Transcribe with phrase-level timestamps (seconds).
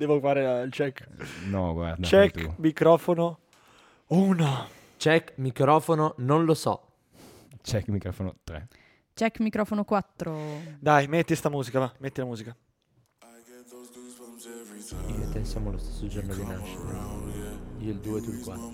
[0.00, 1.06] Devo fare il check.
[1.50, 2.08] No, guarda.
[2.08, 3.40] Check, microfono.
[4.06, 4.66] Uno.
[4.96, 6.92] Check, microfono, non lo so.
[7.60, 8.68] Check microfono 3.
[9.12, 10.38] Check microfono 4.
[10.78, 11.92] Dai, metti sta musica, va.
[11.98, 12.56] Metti la musica.
[15.08, 16.80] Io e te siamo lo stesso giorno di nascita.
[17.80, 18.70] Io il 2, tu il 4.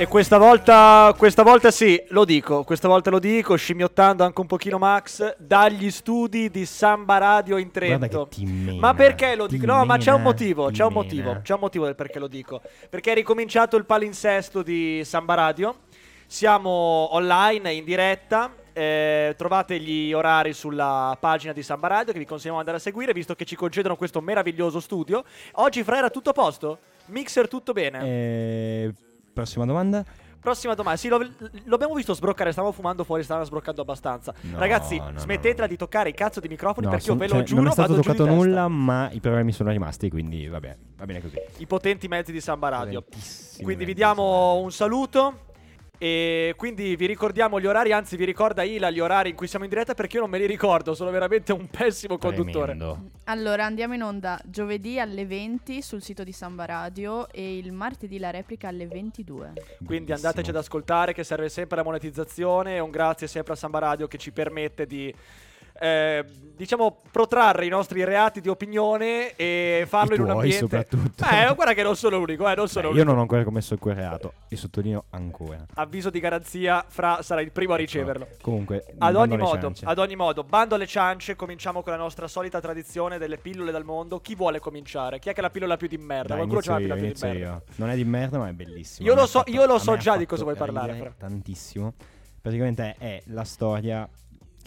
[0.00, 4.46] E questa volta, questa volta sì, lo dico, questa volta lo dico, scimmiottando anche un
[4.46, 8.28] pochino Max, dagli studi di Samba Radio in Trento.
[8.36, 9.66] mena, Ma perché lo dico?
[9.66, 11.02] No, ma c'è un mena, motivo, ti c'è un mena.
[11.02, 12.60] motivo, c'è un motivo del perché lo dico.
[12.88, 15.78] Perché è ricominciato il palinsesto di Samba Radio,
[16.26, 22.24] siamo online, in diretta, eh, trovate gli orari sulla pagina di Samba Radio che vi
[22.24, 25.24] consigliamo di andare a seguire, visto che ci concedono questo meraviglioso studio.
[25.54, 26.78] Oggi, Fra, era tutto a posto?
[27.08, 28.00] Mixer tutto bene?
[28.02, 28.94] Eh,
[29.32, 30.04] prossima domanda.
[30.40, 30.98] Prossima domanda.
[30.98, 31.18] Sì, lo,
[31.64, 32.52] lo abbiamo visto sbroccare.
[32.52, 34.32] Stavamo fumando fuori, stavano sbroccando abbastanza.
[34.42, 35.68] No, Ragazzi, no, smettetela no.
[35.68, 37.60] di toccare i cazzo di microfoni perché son- io ve cioè, lo giuro.
[37.62, 41.36] non è stato toccato nulla, ma i problemi sono rimasti, quindi vabbè, va bene così.
[41.56, 43.04] I potenti mezzi di Samba Radio.
[43.62, 45.46] Quindi vi diamo un saluto.
[45.98, 49.64] E quindi vi ricordiamo gli orari, anzi vi ricorda Ila gli orari in cui siamo
[49.64, 52.76] in diretta perché io non me li ricordo, sono veramente un pessimo conduttore.
[52.76, 53.10] Tremendo.
[53.24, 58.20] Allora, andiamo in onda giovedì alle 20 sul sito di Samba Radio e il martedì
[58.20, 59.52] la replica alle 22.
[59.84, 60.14] Quindi Bellissimo.
[60.14, 64.06] andateci ad ascoltare che serve sempre la monetizzazione e un grazie sempre a Samba Radio
[64.06, 65.12] che ci permette di
[65.78, 66.24] eh,
[66.56, 71.24] diciamo protrarre i nostri reati di opinione e farlo I in un ambiente soprattutto.
[71.24, 73.08] Eh, guarda che non sono l'unico, eh, non sono Beh, io l'unico.
[73.10, 75.64] non ho ancora commesso quel reato e sottolineo ancora.
[75.74, 78.26] Avviso di garanzia, Fra sarà il primo a riceverlo.
[78.42, 82.60] Comunque, Ad ogni, modo, ad ogni modo, bando alle ciance, cominciamo con la nostra solita
[82.60, 84.20] tradizione delle pillole dal mondo.
[84.20, 85.18] Chi vuole cominciare?
[85.20, 86.34] Chi è che la pillola più di merda?
[86.34, 87.38] Dai, Qualcuno c'ha la io, pillola più di merda.
[87.54, 87.62] io.
[87.76, 89.08] Non è di merda, ma è bellissimo.
[89.08, 91.12] Io lo so- fatto- io lo so già di cosa vuoi parlare, Fra.
[91.16, 91.94] Tantissimo.
[92.40, 94.08] Praticamente è la storia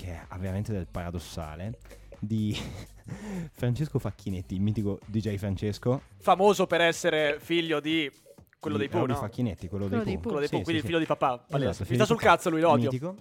[0.01, 1.77] che ha veramente del paradossale
[2.17, 2.57] di
[3.53, 6.01] Francesco Facchinetti, il mitico DJ Francesco.
[6.17, 8.11] Famoso per essere figlio di
[8.59, 9.15] quello di, dei Pooh, no?
[9.15, 10.31] Facchinetti, quello, Quello dei dei Pooh.
[10.31, 10.87] Quello dei Pooh, sì, quindi sì.
[10.87, 11.45] il figlio di papà.
[11.47, 12.27] Esatto, Mi sta sul papà.
[12.29, 12.89] cazzo lui, lo odio.
[12.89, 13.15] Mitico.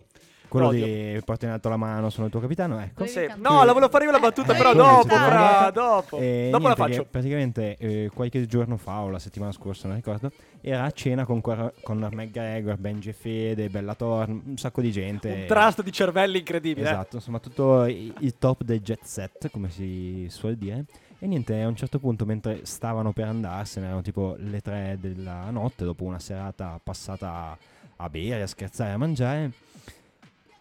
[0.51, 0.85] Quello Lo odio.
[0.85, 3.07] di porti in alto la mano, sono il tuo capitano, ecco.
[3.07, 3.25] Sì.
[3.37, 5.15] No, la volevo fare io la battuta, Eh, però dopo?
[5.15, 6.19] Fra, dopo.
[6.19, 7.07] E dopo la niente, che faccio.
[7.09, 11.41] Praticamente eh, qualche giorno fa o la settimana scorsa, non ricordo, era a cena con
[11.41, 15.31] Conor McGregor, Benji Fede, Bella Thorne, un sacco di gente.
[15.31, 16.89] Un trust di cervelli incredibile.
[16.89, 16.91] eh.
[16.91, 20.85] Esatto, insomma tutto il top del jet set, come si suol dire.
[21.21, 25.49] E niente, a un certo punto, mentre stavano per andarsene, erano tipo le tre della
[25.51, 27.57] notte, dopo una serata passata
[27.97, 29.51] a bere, a scherzare, a mangiare.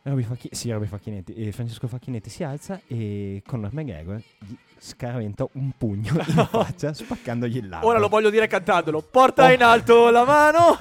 [0.04, 1.34] Roby Facchi- sì, Roby Facchinetti.
[1.34, 7.58] E Francesco Facchinetti si alza e Conor McGregor gli scaraventa un pugno in faccia, spaccandogli
[7.58, 7.88] il labbro.
[7.88, 9.02] Ora lo voglio dire cantandolo.
[9.02, 9.52] Porta Oh.
[9.52, 10.78] in alto la mano.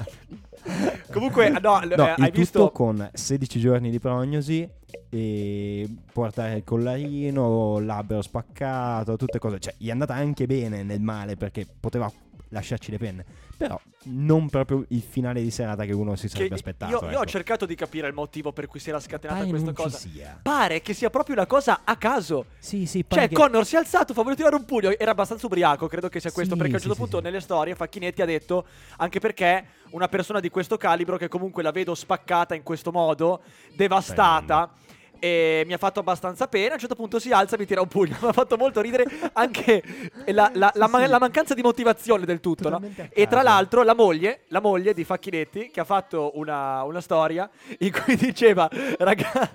[1.12, 4.68] Comunque, no, l- No, eh, hai tutto visto con 16 giorni di prognosi
[5.10, 9.58] e portare il collarino, labbro spaccato, tutte cose.
[9.58, 12.10] Cioè, gli è andata anche bene nel male perché poteva
[12.50, 13.24] lasciarci le penne.
[13.56, 16.92] Però non proprio il finale di serata che uno si che sarebbe aspettato.
[16.92, 17.30] io, io ho ecco.
[17.30, 19.98] cercato di capire il motivo per cui si era scatenata Pare questa cosa.
[20.40, 22.46] Pare che sia proprio una cosa a caso.
[22.58, 24.96] Sì, sì, pare Cioè, che- Connor si è alzato, fa voler tirare un pugno.
[24.96, 26.54] Era abbastanza ubriaco, credo che sia questo.
[26.54, 27.24] Sì, perché a un certo sì, punto sì.
[27.24, 28.66] nelle storie Facchinetti ha detto:
[28.98, 33.42] Anche perché una persona di questo calibro, che comunque la vedo spaccata in questo modo,
[33.74, 34.70] devastata.
[35.20, 36.70] E mi ha fatto abbastanza pena.
[36.70, 38.16] A un certo punto si alza e mi tira un pugno.
[38.22, 39.82] Mi ha fatto molto ridere anche
[40.26, 41.10] la, la- la ma- Sì, sì.
[41.10, 42.68] la mancanza di motivazione del tutto.
[42.68, 42.80] no?
[43.10, 47.48] E tra l'altro, la moglie, la moglie di Facchinetti, che ha fatto una, una storia
[47.78, 48.68] in cui diceva:
[48.98, 49.50] "Raga-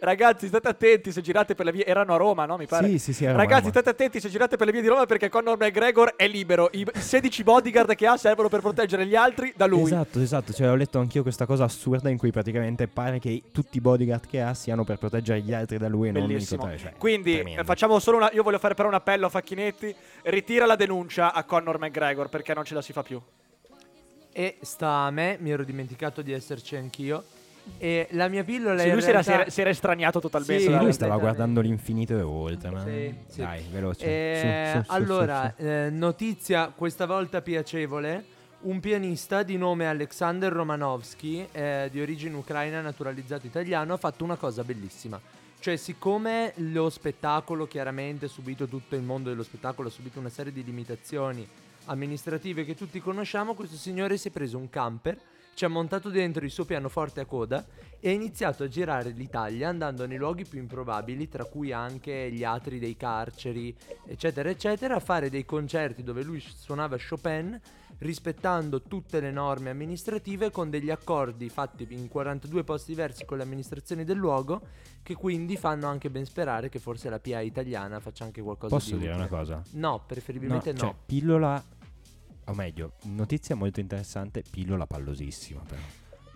[0.00, 1.84] Ragazzi, state attenti se girate per le vie.
[1.86, 2.56] Erano a Roma, no?
[2.56, 2.88] Mi pare.
[2.88, 3.70] Sì, sì, sì, Ragazzi, Roma.
[3.70, 6.68] state attenti se girate per le vie di Roma perché Conor McGregor è libero.
[6.72, 9.84] I 16 bodyguard che ha servono per proteggere gli altri da lui.
[9.84, 10.52] Esatto, esatto.
[10.52, 14.26] Cioè, ho letto anch'io questa cosa assurda in cui praticamente pare che tutti i bodyguard
[14.26, 16.62] che ha siano per proteggere gli altri da lui e non Bellissimo.
[16.64, 16.90] incontrare.
[16.90, 17.60] Cioè, Quindi tremendo.
[17.60, 18.30] eh, facciamo solo una.
[18.32, 19.94] Io voglio fare però un appello a Facchinetti.
[20.24, 23.20] Ritira la denuncia a Conor McGregor perché non ce la si fa più.
[24.34, 27.22] E sta a me, mi ero dimenticato di esserci anch'io.
[27.78, 29.22] E la mia pillola Sì, lui si era, realtà...
[29.22, 30.62] si era- si era estraniato totalmente.
[30.64, 32.70] Sì, lui stava guardando l'infinito e oltre.
[32.70, 32.84] Ma...
[32.84, 33.40] Sì, sì.
[33.40, 34.04] Dai, veloce.
[34.06, 35.68] Eh, Su, su, su, allora, su, su.
[35.68, 38.24] eh, notizia questa volta piacevole.
[38.62, 44.36] Un pianista di nome Alexander Romanovsky, eh, di origine ucraina naturalizzato italiano, ha fatto una
[44.36, 45.20] cosa bellissima.
[45.58, 50.28] Cioè, siccome lo spettacolo, chiaramente, ha subito tutto il mondo dello spettacolo, ha subito una
[50.28, 51.46] serie di limitazioni
[51.86, 55.18] amministrative che tutti conosciamo, questo signore si è preso un camper
[55.54, 57.64] ci ha montato dentro il suo pianoforte a coda
[58.00, 62.42] e ha iniziato a girare l'Italia andando nei luoghi più improbabili, tra cui anche gli
[62.42, 63.74] atri dei carceri,
[64.06, 67.60] eccetera, eccetera, a fare dei concerti dove lui suonava Chopin
[67.98, 73.44] rispettando tutte le norme amministrative con degli accordi fatti in 42 posti diversi con le
[73.44, 74.60] amministrazioni del luogo
[75.04, 78.94] che quindi fanno anche ben sperare che forse la PA italiana faccia anche qualcosa Posso
[78.94, 79.26] di dire utile.
[79.28, 79.62] una cosa?
[79.72, 80.78] No, preferibilmente no.
[80.78, 81.62] Cioè, pillola,
[82.46, 85.80] o meglio, notizia molto interessante, pillola pallosissima però.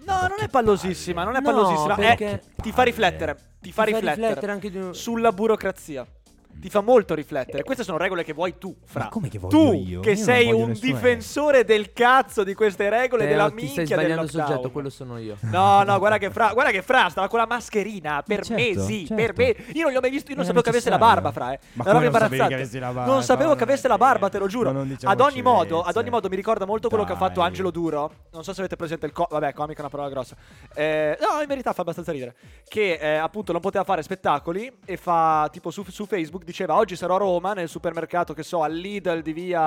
[0.04, 1.94] No, non è pallosissima, non è No, pallosissima.
[1.96, 2.90] è- perché- ti fa palle.
[2.90, 3.34] riflettere.
[3.34, 6.06] Ti fa Ti fa riflettere, riflettere anche di sulla burocrazia.
[6.60, 7.62] Ti fa molto riflettere.
[7.62, 9.04] Queste sono regole che vuoi tu, Fra.
[9.04, 10.00] Ma come che voglio tu, io?
[10.00, 13.84] che Io sei un nessuna difensore del cazzo di queste regole Teo, della minchia stai
[13.84, 14.46] del sbagliando lockdown.
[14.48, 15.36] soggetto, quello sono io.
[15.42, 19.06] No, no, guarda che Fra, guarda che Fra stava con la mascherina per Certo, mesi,
[19.06, 19.14] certo.
[19.22, 19.64] per me.
[19.74, 21.52] Io non gli ho mai visto, io non Era sapevo che avesse la barba, Fra,
[21.52, 21.58] eh.
[21.74, 22.48] Ma non sapevi imbarazzante.
[22.48, 23.12] che avessi la barba?
[23.12, 24.72] Non sapevo che avesse è la barba, te lo giuro.
[24.82, 27.48] Diciamo ad ogni modo, ad ogni modo mi ricorda molto quello che ha fatto Dai.
[27.48, 28.12] Angelo Duro.
[28.32, 30.34] Non so se avete presente il co- vabbè, comico è una parola grossa.
[30.74, 32.34] Eh, no, in verità fa abbastanza ridere.
[32.66, 36.96] Che eh, appunto non poteva fare spettacoli e fa tipo su, su Facebook diceva "Oggi
[36.96, 39.60] sarò a Roma nel supermercato che so al Lidl di via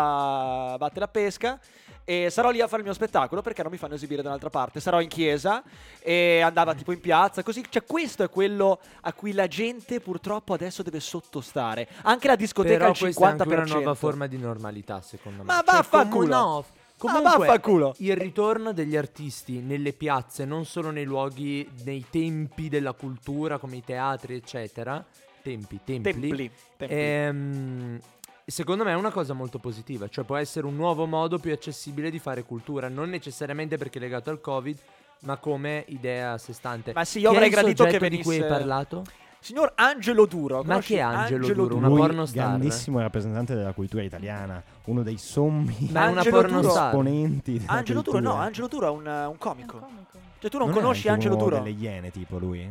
[0.78, 1.60] Batte la Pesca".
[2.06, 4.50] E sarò lì a fare il mio spettacolo perché non mi fanno esibire da un'altra
[4.50, 4.80] parte.
[4.80, 5.62] Sarò in chiesa
[6.00, 7.64] e andava tipo in piazza, così.
[7.70, 11.88] Cioè, questo è quello a cui la gente purtroppo adesso deve sottostare.
[12.04, 13.00] Anche la discoteca Però al 50%.
[13.00, 15.54] questa è una nuova forma di normalità, secondo me.
[15.54, 16.36] Ma Cioè, vaffanculo.
[16.36, 16.66] no,
[17.04, 22.94] Ma comunque il ritorno degli artisti nelle piazze, non solo nei luoghi, nei tempi della
[22.94, 25.06] cultura come i teatri, eccetera.
[25.42, 26.12] Tempi, templi.
[26.12, 26.52] Templi.
[26.78, 26.96] templi.
[26.98, 28.00] Ehm,
[28.46, 32.10] secondo me è una cosa molto positiva, cioè può essere un nuovo modo più accessibile
[32.10, 34.78] di fare cultura, non necessariamente perché è legato al Covid,
[35.22, 36.94] ma come idea a sé stante.
[36.94, 39.04] Ma sì, io Chi avrei gradito che soggetto di cui hai venisse- parlato?
[39.42, 40.64] Signor Angelo Duro.
[40.66, 41.78] Ma chi è Angelo Duro?
[41.78, 42.48] Una Lui, pornostar?
[42.48, 46.48] grandissimo rappresentante della cultura italiana, uno dei sommi Ma è una Angelo Duro.
[46.50, 46.86] pornostar.
[46.88, 49.78] esponenti Angelo Duro, no, Angelo Duro è un, un È un comico.
[49.78, 50.18] comico.
[50.40, 51.58] Cioè, tu non, è conosci anche Angelo uno Duro?
[51.64, 52.70] delle iene, tipo lui?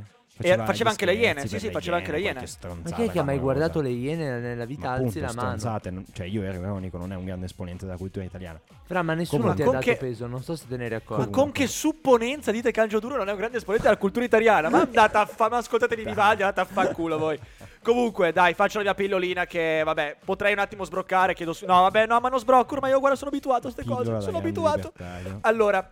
[0.65, 2.45] Faceva anche le Iene, sì, sì, faceva anche le Iene.
[2.83, 4.89] Ma chi è che ha mai guardato le iene nella vita?
[4.89, 6.05] Ma Alzi appunto, la mano.
[6.13, 8.61] cioè io ero ironico, non è un grande esponente della cultura italiana.
[8.85, 11.01] Fra, ma nessuno Comunque- ti ha dato che- peso, non so se te ne eri
[11.07, 14.25] Ma con che supponenza dite che Angelo Duro non è un grande esponente della cultura
[14.25, 14.69] italiana?
[14.69, 17.39] Ma andate a fa- ma ascoltate di Vivaldi, andate a fanculo voi.
[17.83, 21.83] Comunque, dai, faccio la mia pillolina che, vabbè, potrei un attimo sbroccare, chiedo su- No,
[21.83, 24.93] vabbè, no, ma non sbrocco, ormai io guarda, sono abituato a queste cose, sono abituato.
[24.97, 25.39] libertario.
[25.43, 25.91] Allora,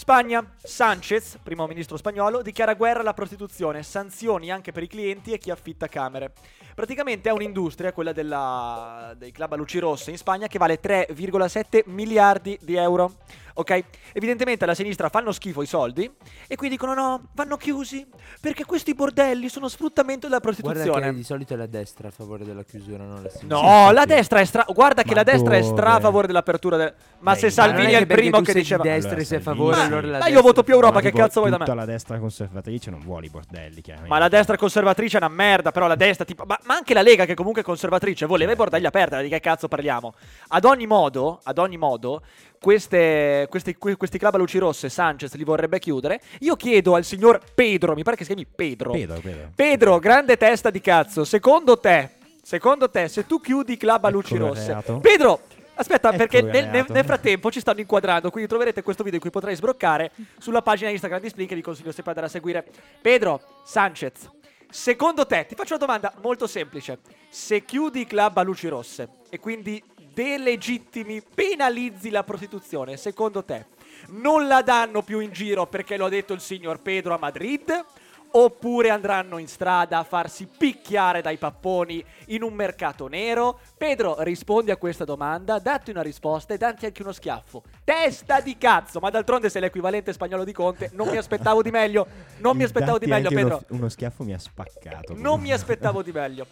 [0.00, 5.36] Spagna, Sanchez, primo ministro spagnolo, dichiara guerra alla prostituzione, sanzioni anche per i clienti e
[5.36, 6.32] chi affitta camere.
[6.74, 11.82] Praticamente è un'industria, quella della- dei club a luci rosse in Spagna, che vale 3,7
[11.84, 13.16] miliardi di euro.
[13.60, 13.82] Ok?
[14.12, 16.10] Evidentemente alla sinistra fanno schifo i soldi
[16.46, 18.06] e qui dicono no, vanno chiusi
[18.40, 21.06] perché questi bordelli sono sfruttamento della Guarda prostituzione.
[21.10, 23.60] che di solito è la destra a favore della chiusura, non la sinistra.
[23.60, 24.64] No, la destra è stra.
[24.68, 26.02] Guarda che Ma la destra è stra a dove?
[26.02, 26.76] favore dell'apertura.
[26.76, 28.82] del- Ma Beh, se ma Salvini non è il primo che diceva.
[28.82, 31.00] di destra e sei a favore, Ma- allora la ma io voto più Europa, Ma
[31.00, 31.64] che cazzo vuoi da me?
[31.64, 34.12] Tutta la destra conservatrice non vuole i bordelli, chiaramente.
[34.14, 36.44] Ma la destra conservatrice è una merda, però la destra tipo...
[36.46, 39.40] Ma, ma anche la Lega che comunque è conservatrice voleva i bordelli aperti, di che
[39.40, 40.14] cazzo parliamo?
[40.48, 42.22] Ad ogni modo, ad ogni modo,
[42.60, 46.20] queste, questi, que- questi club a luci rosse Sanchez li vorrebbe chiudere.
[46.40, 48.92] Io chiedo al signor Pedro, mi pare che si chiami Pedro.
[48.92, 49.50] Pedro, Pedro.
[49.54, 52.10] Pedro, grande testa di cazzo, secondo te,
[52.42, 54.66] secondo te, se tu chiudi i club a Ecco luci rosse...
[54.66, 54.98] reato.
[54.98, 55.40] Pedro!
[55.74, 59.22] Aspetta, Ecco perché nel, nel- nel frattempo ci stanno inquadrando, quindi troverete questo video in
[59.22, 62.38] cui potrai sbroccare sulla pagina Instagram di Splink che vi consiglio sempre di andare a
[62.38, 62.66] seguire.
[63.00, 64.28] Pedro Sanchez,
[64.68, 66.98] secondo te, ti faccio una domanda molto semplice.
[67.30, 69.82] Se chiudi i club a luci rosse e quindi
[70.20, 73.78] delegittimi, penalizzi la prostituzione, secondo te
[74.08, 77.84] non la danno più in giro perché lo ha detto il signor Pedro a Madrid?
[78.32, 83.58] Oppure andranno in strada a farsi picchiare dai papponi in un mercato nero?
[83.76, 87.62] Pedro, rispondi a questa domanda, datti una risposta e datti anche uno schiaffo.
[87.82, 89.00] Testa di cazzo!
[89.00, 92.06] Ma d'altronde sei l'equivalente spagnolo di Conte, non mi aspettavo di meglio.
[92.38, 93.64] Non mi aspettavo di meglio, Pedro.
[93.68, 95.14] Uno, uno schiaffo mi ha spaccato.
[95.16, 96.46] Non mi aspettavo di meglio.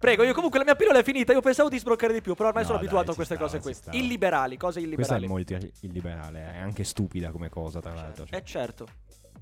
[0.00, 2.48] Prego, io comunque la mia pillola è finita, io pensavo di sbroccare di più, però
[2.48, 3.98] ormai No, sono dai, abituato a queste stava, cose qui.
[3.98, 5.26] Illiberali, cose Questa è illiberali.
[5.26, 8.24] molto illiberale, è anche stupida come cosa, tra l'altro.
[8.24, 8.38] cioè.
[8.38, 8.88] Eh certo.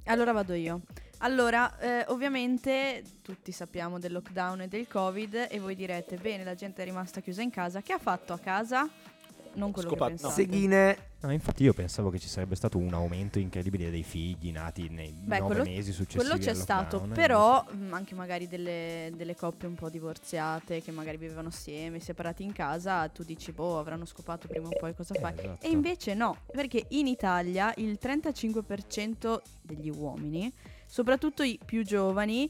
[0.06, 0.80] Allora vado io.
[1.18, 6.54] Allora, eh, ovviamente tutti sappiamo del lockdown e del covid e voi direte, bene, la
[6.54, 8.88] gente è rimasta chiusa in casa, che ha fatto a casa?
[9.54, 10.18] Non quello Scopa- che no.
[10.18, 10.42] pensate.
[10.42, 10.98] Seghine.
[11.20, 15.10] No, infatti io pensavo che ci sarebbe stato un aumento incredibile dei figli nati nei
[15.12, 19.34] Beh, nove quello- mesi successivi Quello c'è stato, lockdown, però mh, anche magari delle, delle
[19.34, 24.04] coppie un po' divorziate che magari vivevano assieme, separati in casa, tu dici, boh, avranno
[24.04, 25.34] scopato prima o poi cosa Eh, fai.
[25.36, 25.66] esatto.
[25.66, 30.52] E invece no, perché in Italia il 35% degli uomini,
[30.86, 32.48] soprattutto i più giovani,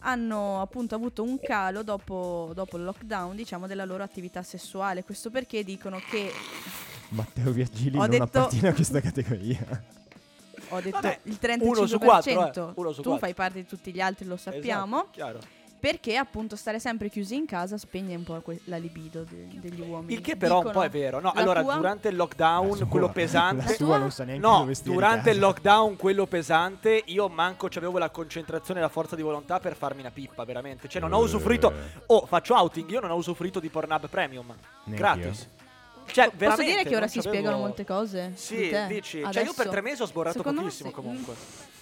[0.00, 5.04] hanno appunto avuto un calo dopo, dopo il lockdown, diciamo, della loro attività sessuale.
[5.04, 6.30] Questo perché dicono che
[7.10, 9.58] Matteo Virgili Ho non detto- appartiene a questa categoria.
[10.70, 11.62] ho detto Vabbè, il 35%.
[11.66, 13.18] uno su quattro, eh, uno su tu quattro.
[13.18, 14.96] fai parte di tutti gli altri, lo sappiamo.
[14.96, 15.40] Esatto, chiaro.
[15.80, 19.80] Perché appunto stare sempre chiusi in casa spegne un po' que- la libido de- degli
[19.80, 20.12] uomini.
[20.12, 21.20] Il che però un po' Dicono- è vero.
[21.20, 21.74] No, la allora, tua?
[21.76, 23.74] durante il La lockdown, sua- quello La pesante...
[23.74, 28.80] sua non sa neanche No, durante il lockdown, quello pesante, io manco avevo la concentrazione
[28.80, 30.86] e la forza di volontà per farmi una pippa, veramente.
[30.88, 31.24] Cioè, non ho Eh.
[31.24, 31.72] usufruito.
[32.06, 34.46] Oh, faccio outing, io non ho usufruito di Pornhub Premium.
[34.84, 34.94] Neanch'io.
[34.96, 35.48] Gratis.
[36.12, 38.32] Cioè, Posso dire che ora si spiegano molte cose?
[38.34, 38.86] Sì, di te?
[38.88, 39.18] dici.
[39.20, 39.44] Cioè, Adesso?
[39.46, 40.94] io per tre mesi ho sborrato Secondo pochissimo sì.
[40.94, 41.34] comunque.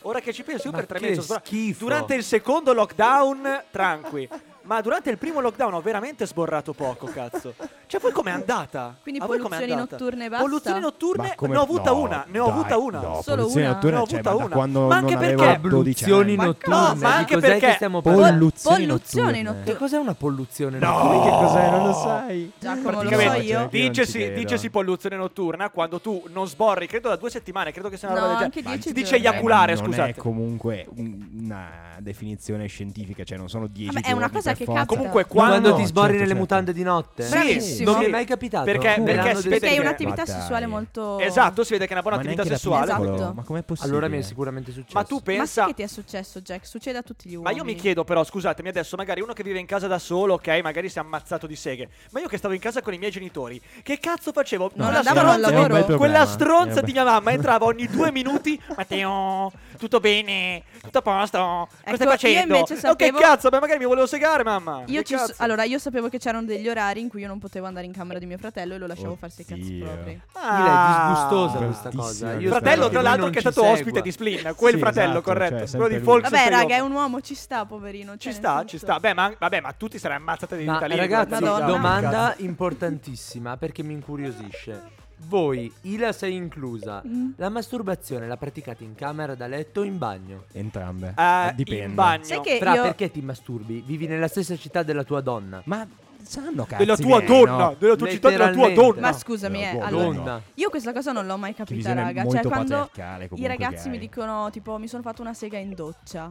[0.02, 1.46] Ora che ci penso, io Ma per tre mesi ho sborrato.
[1.46, 1.84] schifo.
[1.84, 4.28] Durante il secondo lockdown, tranqui.
[4.68, 7.54] Ma durante il primo lockdown ho veramente sborrato poco, cazzo.
[7.86, 8.94] Cioè, poi com'è andata?
[9.00, 10.44] Quindi A polluzioni notturne e basta?
[10.44, 13.00] Polluzioni notturne, Ma come- ne ho avuta no, una, ne ho dai, avuta una.
[13.00, 13.72] No, Solo polluzioni una?
[13.72, 14.54] notturne, Ne ho cioè, avuta ma da una.
[14.54, 16.36] quando Ma anche non perché avevo 12 Abluzioni anni.
[16.36, 16.74] Ma notturne.
[16.76, 18.02] no, ma anche perché- che stiamo?
[18.02, 19.64] Polluzioni polluzioni notturne.
[19.72, 21.22] Che cos'è una polluzione No, notturna?
[21.22, 21.70] che cos'è?
[21.70, 22.52] Non lo sai?
[22.58, 23.68] Giacomo, lo so io.
[23.70, 28.08] Dicesi, dicesi polluzione notturna quando tu non sborri, credo da due settimane, credo che sia
[28.10, 28.80] una No, roba del anche genere.
[28.82, 30.10] dieci Si dice eiaculare, Eh, ma non scusate.
[30.10, 31.68] è comunque un- una
[32.00, 34.80] definizione scientifica, cioè non sono 10 Vabbè, è una cosa che forza.
[34.80, 34.96] capita.
[34.96, 36.40] Comunque, Quando, quando ti No, sborri certo, nelle certo.
[36.40, 37.22] mutande di notte?
[37.22, 37.90] Sì, Bravissimo.
[37.90, 38.64] Non mi è mai capitato.
[38.64, 41.18] Perché- Me perché è un'attività Ma sessuale molto...
[41.18, 42.84] Esatto, si vede che è una buona Ma attività sessuale.
[42.92, 43.32] Esatto.
[43.34, 43.94] Ma com'è possibile?
[43.94, 44.96] Allora mi è sicuramente successo.
[44.96, 46.66] Ma tu Ma pensa sai che ti è successo, Jack?
[46.66, 47.56] Succede a tutti gli Ma uomini.
[47.58, 50.60] io mi chiedo però, scusatemi adesso, magari uno che vive in casa da solo, ok,
[50.62, 51.88] magari si è ammazzato di seghe.
[52.10, 54.72] Ma io che stavo in casa con i miei genitori, che cazzo facevo?
[54.74, 56.26] Non quella stronza, quella problema.
[56.26, 58.60] stronza di mia mamma entrava ogni due minuti.
[58.76, 60.62] Matteo, tutto bene?
[60.82, 61.38] Tutto a posto?
[61.38, 62.56] Cosa Ecco, stai io facendo?
[62.58, 63.48] Oh, sapevo- che cazzo?
[63.48, 64.82] Beh, magari mi volevo segare, mamma.
[64.86, 67.66] Io ci so- allora, io sapevo che c'erano degli orari in cui io non potevo
[67.66, 69.84] andare in camera di mio fratello e lo lasciavo farsi i cazzi Oddio.
[69.84, 70.20] propri.
[70.32, 70.64] Ah.
[70.64, 72.32] è disgustosa questa cosa.
[72.34, 75.66] Io Fratello, tra l'altro, che è stato ospite di Splin, quel Sì, fratello, esatto, corretto.
[75.66, 76.04] cioè, quello di.
[76.04, 78.12] Folk Vabbè, raga, è un uomo, ci sta, poverino.
[78.12, 78.98] Ci cioè, sta, ci sta.
[78.98, 80.96] Beh, ma, vabbè, ma tu ti sarai ammazzata di lì.
[80.96, 85.06] ragazzi, domanda importantissima perché mi incuriosisce.
[85.26, 87.30] Voi, Ila sei inclusa, Mm.
[87.36, 90.44] la masturbazione la praticate in camera da letto o in bagno?
[90.52, 91.14] Entrambe.
[91.16, 91.84] Eh, Dipende.
[91.84, 92.24] in bagno.
[92.24, 92.82] Sai che Fra, io...
[92.82, 93.82] perché ti masturbi?
[93.84, 95.60] Vivi nella stessa città della tua donna.
[95.64, 95.86] Ma
[96.22, 97.76] sanno cazzi Della tua donna, no?
[97.78, 99.00] della tua città, della tua donna.
[99.00, 100.42] Ma scusami, eh, allora, Donna.
[100.54, 102.22] io questa cosa non l'ho mai capita, raga.
[102.22, 102.90] molto Cioè, quando
[103.34, 106.30] i ragazzi mi dicono, tipo, mi sono fatto una sega in doccia.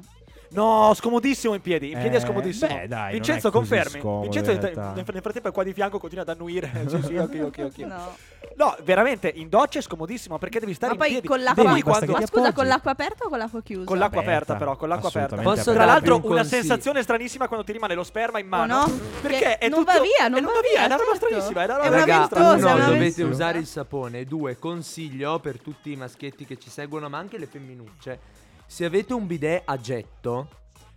[0.50, 1.92] No, scomodissimo in piedi.
[1.92, 2.74] In piedi è Eh, scomodissimo.
[2.74, 4.00] beh, dai, Vincenzo, è confermi.
[4.00, 6.72] scomodo, Vincenzo, nel frattempo, è qua di fianco, continua ad annuire.
[6.88, 7.78] sì, sì, ok, ok, ok.
[7.80, 8.16] No.
[8.56, 11.28] No, veramente, in doccia è scomodissimo perché devi stare Ma in poi piedi.
[11.28, 11.64] con l'acqua...
[11.64, 13.86] basta quando- Ma scusa, con l'acqua aperta o con l'acqua chiusa?
[13.86, 15.36] Con l'acqua Aperta, aperta, però, con l'acqua aperta.
[15.36, 16.62] assolutamente Posso Tra l'altro, un una consiglio?
[16.62, 18.76] sensazione stranissima quando ti rimane lo sperma in mano.
[18.82, 19.00] Oh no?
[19.22, 21.12] Perché Che è non tutto- va via, eh, non va va via, È una roba
[21.12, 21.26] certo.
[21.28, 21.62] stranissima.
[21.62, 23.28] È una roba È una Raga, ventosa, uno, è una dovete ventosa.
[23.28, 24.26] usare il sapone.
[24.26, 28.20] Due, consiglio per tutti i maschietti che ci seguono, ma anche le femminucce.
[28.66, 30.48] Se avete un bidet a getto,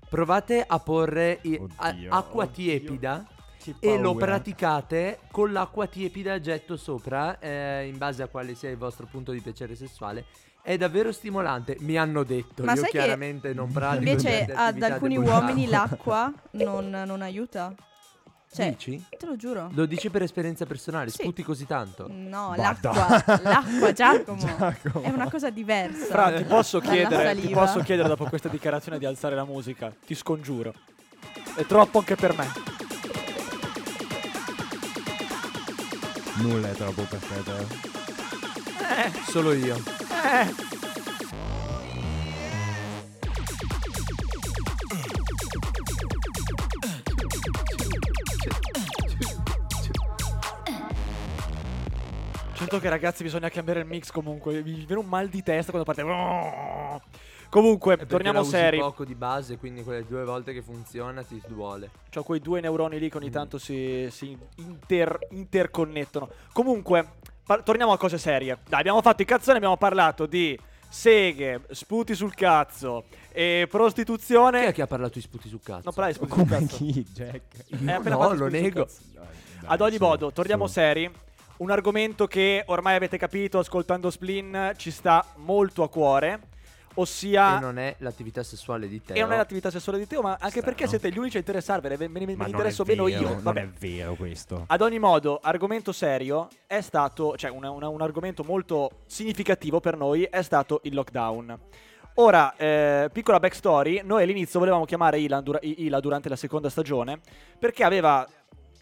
[0.08, 3.24] provate a porre i- a- Oddio, acqua tiepida
[3.78, 8.70] e lo praticate con l'acqua tiepida a getto sopra, eh, in base a quale sia
[8.70, 10.24] il vostro punto di piacere sessuale.
[10.62, 12.64] È davvero stimolante, mi hanno detto.
[12.64, 17.74] Ma Io chiaramente non pratico Invece ad alcuni uomini l'acqua non, non aiuta.
[18.52, 19.00] Cioè, Dici?
[19.16, 19.70] te lo giuro.
[19.74, 21.22] Lo dici per esperienza personale, Sì.
[21.22, 22.08] sputi così tanto.
[22.10, 24.44] No, Ma l'acqua, l'acqua, Giacomo.
[24.44, 25.04] Giacomo.
[25.04, 26.06] È una cosa diversa.
[26.06, 29.94] Fra, ti posso chiedere, ti posso chiedere dopo questa dichiarazione di alzare la musica?
[30.04, 30.74] Ti scongiuro.
[31.54, 32.69] È troppo anche per me.
[36.40, 37.42] Nulla è troppo per te.
[37.42, 37.66] Teo.
[39.28, 39.76] Solo io.
[39.76, 40.89] Eh.
[52.60, 54.56] Sento che ragazzi bisogna cambiare il mix comunque.
[54.62, 56.02] Mi viene un mal di testa quando parte.
[57.48, 58.76] Comunque, torniamo seri.
[58.78, 61.88] poco di base, quindi quelle due volte che funziona ti duole.
[62.14, 63.32] C'ho quei due neuroni lì che ogni Mm.
[63.32, 66.28] tanto si, si inter- interconnettono.
[66.52, 67.12] Comunque,
[67.46, 68.58] par- torniamo a cose serie.
[68.68, 73.66] Dai, abbiamo fatto i cazzoni, abbiamo parlato di seghe, sputi sul cazzo e Chi è
[73.68, 74.70] prostituzione.
[74.72, 75.80] che ha parlato di sputi sul cazzo?
[75.84, 76.76] Non parlai di sputi sul Come cazzo.
[76.76, 77.64] chi, Jack?
[77.72, 78.82] Appena no, di lo sul nego.
[78.84, 79.00] cazzo.
[79.14, 79.24] Dai,
[79.64, 81.10] Ad ogni modo, torniamo seri.
[81.60, 86.48] Un argomento che ormai avete capito ascoltando Splin ci sta molto a cuore.
[86.94, 89.12] Ossia, E non è l'attività sessuale di te.
[89.12, 90.64] e non è l'attività sessuale di Teo, ma anche Strano.
[90.66, 91.96] perché siete gli unici a interessarvene.
[92.08, 93.20] Me, ne non interesso meno io.
[93.20, 93.60] Non Vabbè.
[93.62, 94.64] è vero questo.
[94.66, 99.96] Ad ogni modo, argomento serio è stato, cioè una- una- un argomento molto significativo per
[99.98, 101.58] noi è stato il lockdown.
[102.14, 107.20] Ora, eh, piccola backstory, noi all'inizio volevamo chiamare Ilan dura- Ila durante la seconda stagione
[107.58, 108.26] perché aveva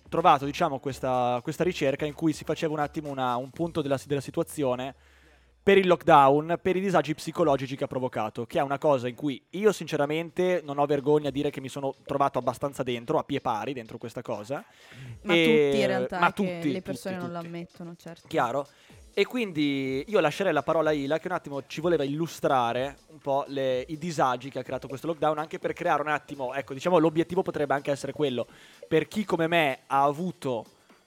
[0.09, 3.99] trovato, diciamo, questa, questa ricerca in cui si faceva un attimo una- un punto della,
[4.07, 4.95] della situazione
[5.63, 9.15] per il lockdown, per i disagi psicologici che ha provocato, che è una cosa in
[9.15, 13.23] cui io sinceramente non ho vergogna a dire che mi sono trovato abbastanza dentro, a
[13.23, 14.65] pie pari dentro questa cosa.
[15.23, 17.47] Ma E- tutti in realtà, ma tutti, le persone tutti, non lo tutti.
[17.55, 18.29] ammettono, certo.
[18.29, 18.67] Chiaro.
[19.19, 23.19] E quindi io lascerei la parola a Ila che un attimo ci voleva illustrare un
[23.19, 26.73] po' le- i disagi che ha creato questo lockdown, anche per creare un attimo, ecco,
[26.73, 28.47] diciamo l'obiettivo potrebbe anche essere quello,
[28.87, 30.65] per chi come me ha avuto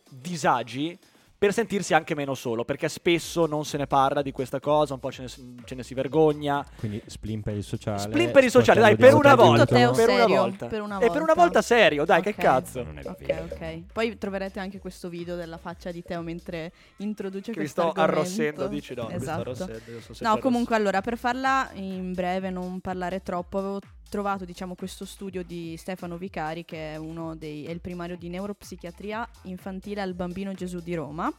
[0.10, 1.00] disagi,
[1.41, 5.00] per sentirsi anche meno solo, perché spesso non se ne parla di questa cosa, un
[5.00, 6.63] po' ce ne, si- ce ne si vergogna.
[6.77, 7.98] Quindi spleen per il sociale.
[7.98, 9.65] Splin per il sociale, dai, per una volta.
[9.65, 10.67] Per una serio, volta.
[10.67, 11.41] per una E per una volta.
[11.41, 12.36] volta serio, dai, che Ok.
[12.36, 12.83] cazzo.
[12.83, 13.43] Non è Ok, vero.
[13.45, 13.81] ok.
[13.91, 17.89] Poi troverete anche questo video della faccia di Teo mentre introduce Che mi questo sto
[17.89, 18.19] argomento.
[18.19, 19.41] arrossendo, dici no, mi sto Esatto.
[19.41, 23.79] arrossendo, sempre No, comunque allora per farla in breve, non parlare troppo, avevo
[24.12, 28.27] trovato diciamo questo studio di Stefano Vicari che è uno dei è il primario di
[28.27, 31.32] neuropsichiatria infantile al Bambino Gesù di Roma.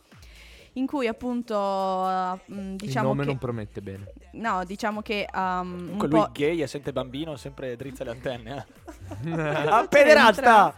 [0.76, 4.12] In cui appunto eh, mh, diciamo Il nome che non promette bene.
[4.33, 5.38] no, diciamo che um,
[5.99, 8.67] Comunque un lui po' gay e sente bambino, sempre drizza le antenne.
[9.23, 9.31] Eh.
[9.31, 10.75] Cosa ah, pederasta!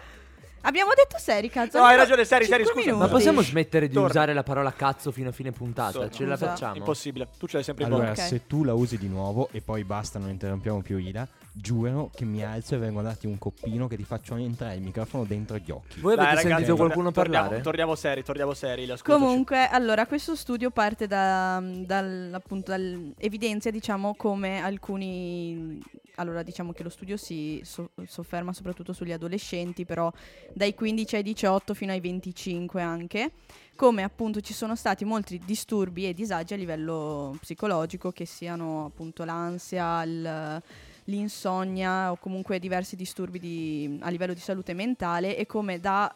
[0.63, 1.79] Abbiamo detto seri, cazzo.
[1.79, 2.91] No, hai ragione, Seri, Seri, scusa.
[2.91, 3.11] Ma minuti.
[3.13, 4.09] possiamo smettere di Torna.
[4.09, 5.93] usare la parola cazzo fino a fine puntata?
[6.01, 6.75] So- Ce la facciamo?
[6.75, 8.23] Impossibile, tu ce l'hai sempre in Allora, bocca.
[8.23, 8.29] Ok.
[8.29, 12.25] se tu la usi di nuovo e poi basta, non interrompiamo più Ila, giuro che
[12.25, 15.57] mi alzo e vengo a darti un coppino che ti faccio entrare il microfono dentro
[15.57, 16.01] gli occhi.
[16.01, 17.63] Voi Dai, avete ragazzi, sentito qualcuno torniamo, parlare?
[17.63, 18.93] Torniamo seri, torniamo seri.
[19.03, 25.81] Comunque, allora, questo studio parte da, dal, appunto, dal- evidenzia, diciamo, come alcuni...
[26.17, 30.13] Allora, diciamo che lo studio si so- sofferma soprattutto sugli adolescenti, però
[30.53, 33.33] dai 15 ai 18 fino ai 25 anche,
[33.75, 39.25] come appunto ci sono stati molti disturbi e disagi a livello psicologico, che siano appunto
[39.25, 40.63] l'ansia, il-
[41.05, 46.15] l'insonnia o comunque diversi disturbi di- a livello di salute mentale e come da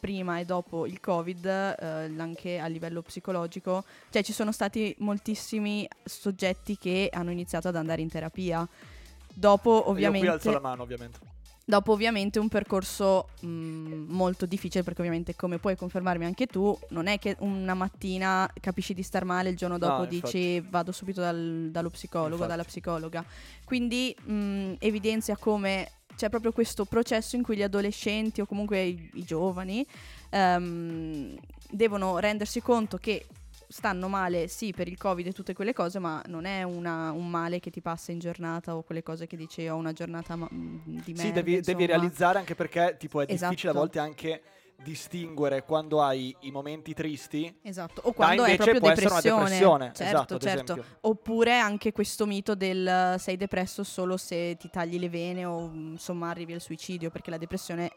[0.00, 5.88] prima e dopo il covid eh, anche a livello psicologico cioè ci sono stati moltissimi
[6.04, 8.66] soggetti che hanno iniziato ad andare in terapia
[9.34, 11.18] dopo Io qui ovviamente alzo la mano, ovviamente.
[11.68, 13.46] Dopo ovviamente un percorso mh,
[14.08, 18.94] molto difficile perché ovviamente come puoi confermarmi anche tu non è che una mattina capisci
[18.94, 20.20] di star male il giorno No, dopo infatti.
[20.38, 22.50] dici vado subito dal- dallo psicologo, Infatti.
[22.50, 23.22] dalla psicologa.
[23.64, 29.10] Quindi mh, evidenzia come c'è proprio questo processo in cui gli adolescenti o comunque i,
[29.16, 29.86] i giovani
[30.30, 31.36] ehm,
[31.70, 33.26] devono rendersi conto che
[33.68, 37.28] stanno male sì per il covid e tutte quelle cose ma non è una- un
[37.28, 40.48] male che ti passa in giornata o quelle cose che dici ho una giornata ma-
[40.50, 43.78] mh, di merda Sì, devi, devi realizzare anche perché tipo è difficile a Esatto.
[43.78, 44.42] volte anche
[44.82, 49.48] distinguere quando hai i momenti tristi Esatto, o quando invece proprio può essere una depressione.
[49.48, 49.92] depressione.
[49.94, 50.84] Certo, esatto, certo.
[51.02, 55.68] Oppure anche questo mito del eh, sei depresso solo se ti tagli le vene o
[55.68, 57.90] mm, insomma arrivi al suicidio, perché la depressione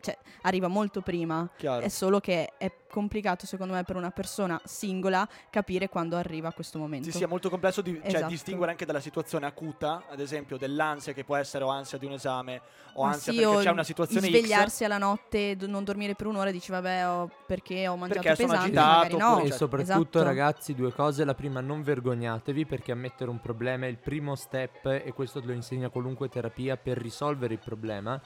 [0.00, 1.48] cioè, arriva molto prima.
[1.56, 1.84] Chiaro.
[1.84, 6.78] È solo che è complicato secondo me per una persona singola capire quando arriva questo
[6.78, 7.10] momento.
[7.10, 8.26] Sì, sì, è molto complesso di, cioè, Esatto.
[8.28, 12.12] distinguere anche dalla situazione acuta, ad esempio dell'ansia che può essere o ansia di un
[12.12, 12.60] esame
[12.94, 16.14] o Ma ansia sì, perché o c'è una situazione svegliarsi alla notte, d- non dormire
[16.14, 19.44] per un'ora e dici vabbè ho- perché ho mangiato Perché sono pesante, agitato, magari no.
[19.44, 20.22] E Cioè, soprattutto, esatto.
[20.22, 21.24] ragazzi, due cose.
[21.24, 25.52] La prima, non vergognatevi perché ammettere un problema è il primo step e questo lo
[25.52, 28.20] insegna qualunque terapia per risolvere il problema.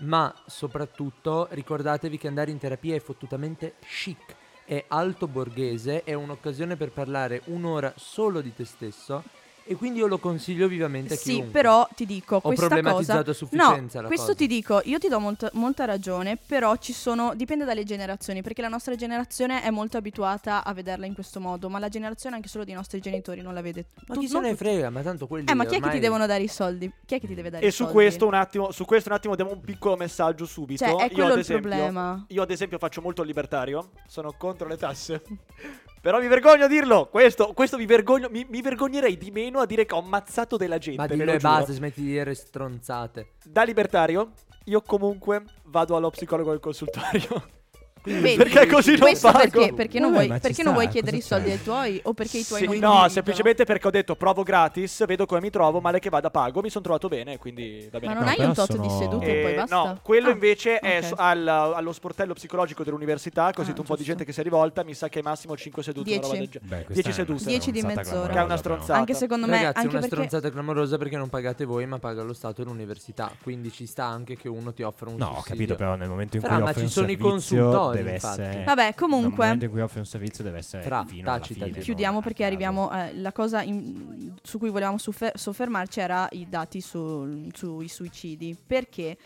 [0.00, 4.34] Ma soprattutto ricordatevi che andare in terapia è fottutamente chic,
[4.64, 9.22] è alto borghese, è un'occasione per parlare un'ora solo di te stesso
[9.64, 11.50] e quindi io lo consiglio vivamente a Sì, chiunque.
[11.50, 13.30] però ti dico, Ho questa problematizzato cosa...
[13.30, 14.38] a sufficienza no, la questo cosa.
[14.38, 18.62] ti dico, io ti do molta, molta ragione, però ci sono, dipende dalle generazioni, perché
[18.62, 22.48] la nostra generazione è molto abituata a vederla in questo modo, ma la generazione anche
[22.48, 23.86] solo dei nostri genitori non la vede.
[24.06, 25.94] Ma tu- chi se ne frega, ma tanto quelli Eh, ma chi è che ormai-
[25.94, 26.90] ti devono dare i soldi?
[27.06, 27.92] Chi è che ti deve dare E i su soldi?
[27.92, 30.84] questo, un attimo, su questo un attimo diamo un piccolo messaggio subito.
[30.84, 32.24] Cioè, è io, quello ad il esempio, problema.
[32.28, 35.22] Io ad esempio faccio molto libertario, sono contro le tasse.
[36.00, 39.66] Però mi vergogno a dirlo, questo, questo mi, vergogno, mi, mi vergognerei di meno a
[39.66, 40.98] dire che ho ammazzato della gente.
[40.98, 43.32] Ma dillo lo e basta, smetti di dire stronzate.
[43.44, 44.30] Da libertario,
[44.64, 47.58] io comunque vado allo psicologo del consultorio.
[48.02, 48.36] Vedi?
[48.36, 49.38] perché così non pago.
[49.38, 51.52] perché, perché non Vabbè, vuoi, ma ci perché non sta, vuoi chiedere i soldi c'è?
[51.52, 55.04] ai tuoi o perché i tuoi Sì, non no, semplicemente perché ho detto provo gratis,
[55.06, 58.14] vedo come mi trovo, male che vada pago, mi sono trovato bene, quindi va bene.
[58.14, 59.74] Ma non No, hai un tot di seduti e poi Eh, basta?
[59.76, 61.04] No, quello Ah, invece è ok.
[61.06, 64.04] su- al- allo sportello psicologico dell'università, così Ah, un po' di giusto.
[64.04, 66.48] gente che si è rivolta, mi sa che è massimo 5 sedute, una roba Dieci.
[66.50, 66.68] del genere.
[66.70, 67.50] Beh, 10 questa è una sedute.
[67.50, 68.32] Dieci di stronzata mezz'ora.
[68.32, 68.94] Che è una stronzata.
[68.98, 72.22] Anche secondo me, Ragazzi, anche una perché stronzata clamorosa perché non pagate voi, ma paga
[72.22, 73.30] lo Stato e l'università.
[73.42, 76.36] Quindi ci sta anche che uno ti offra un No, ho capito, però nel momento
[76.36, 78.40] in cui ma ci sono i servizio consultori, deve infatti.
[78.40, 81.42] essere Vabbè, Nel comunque momento in cui offri un servizio deve essere Fra, fino alla
[81.44, 81.70] fine.
[81.70, 82.54] chiudiamo non a perché caso.
[82.54, 87.88] arriviamo eh, la cosa in- su cui volevamo soffer- soffermarci era i dati sul- sui
[87.88, 89.16] suicidi perché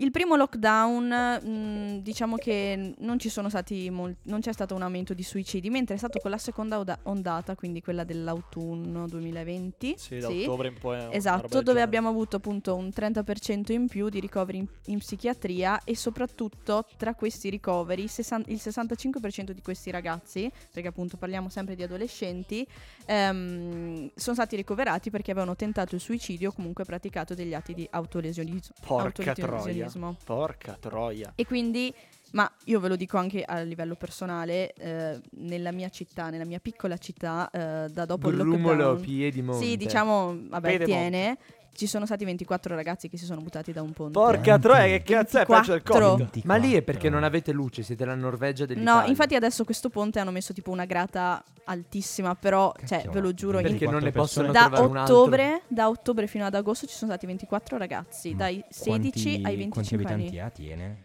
[0.00, 1.08] Il primo lockdown,
[1.44, 5.68] mh, diciamo che non, ci sono stati mol- non c'è stato un aumento di suicidi,
[5.68, 9.94] mentre è stato con la seconda oda- ondata, quindi quella dell'autunno 2020.
[9.98, 11.06] Sì, da ottobre in poi.
[11.10, 15.94] Esatto, dove abbiamo avuto appunto un 30% in più di ricoveri in, in psichiatria e
[15.94, 21.82] soprattutto tra questi ricoveri sessan- il 65% di questi ragazzi, perché appunto parliamo sempre di
[21.82, 22.66] adolescenti,
[23.04, 27.86] ehm, sono stati ricoverati perché avevano tentato il suicidio o comunque praticato degli atti di
[27.90, 28.74] autolesionismo.
[28.80, 29.88] Porca troia.
[29.90, 30.16] Autolesionismo.
[30.24, 31.32] Porca troia.
[31.34, 31.92] E quindi,
[32.32, 36.60] ma io ve lo dico anche a livello personale, eh, nella mia città, nella mia
[36.60, 39.00] piccola città, eh, da dopo il Brumolo, lockdown...
[39.00, 39.64] Piedimonte.
[39.64, 40.84] Sì, diciamo, vabbè, Piedimonte.
[40.84, 41.38] tiene.
[41.80, 44.12] Ci sono stati 24 ragazzi che si sono buttati da un ponte.
[44.12, 46.08] Porca troia, che cazzo è peggio del 24.
[46.26, 46.44] Covid?
[46.44, 49.00] Ma lì è perché non avete luce, siete la Norvegia dell'Italia.
[49.04, 53.20] No, infatti adesso questo ponte hanno messo tipo una grata altissima, però, cioè, Cacchio, ve
[53.20, 55.16] lo giuro, in- Perché non ne possono da trovare un altro.
[55.16, 59.68] ottobre, da ottobre fino ad agosto ci sono stati 24 ragazzi, dai 16 Quanti- ai
[59.70, 60.38] Quanti 25 abitanti anni.
[60.40, 61.04] ha Tiene?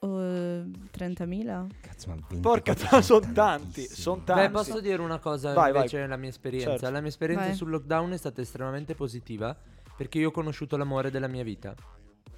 [0.00, 1.66] Uh, 30.000?
[1.80, 3.82] Cazzo, ma 24 Porca troia, sono tanti.
[3.84, 4.50] Sono Beh, tanti.
[4.52, 5.76] posso dire una cosa Vai, vai.
[5.76, 6.70] invece nella mia esperienza.
[6.70, 6.90] Certo.
[6.90, 7.54] La mia esperienza Vai.
[7.54, 9.56] sul lockdown è stata estremamente positiva
[9.96, 11.74] perché io ho conosciuto l'amore della mia vita.